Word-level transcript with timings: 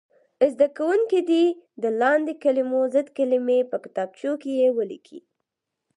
زده 0.53 0.67
کوونکي 0.77 1.19
دې 1.29 1.45
د 1.83 1.85
لاندې 2.01 2.33
کلمو 2.43 2.81
ضد 2.93 3.07
کلمې 3.17 3.59
په 3.71 3.77
کتابچو 3.83 4.31
کې 4.41 4.73
ولیکي. 4.77 5.19